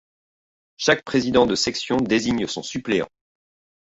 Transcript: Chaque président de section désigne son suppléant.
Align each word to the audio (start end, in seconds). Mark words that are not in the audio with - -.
Chaque 0.77 1.03
président 1.03 1.45
de 1.45 1.53
section 1.53 1.97
désigne 1.97 2.47
son 2.47 2.63
suppléant. 2.63 3.07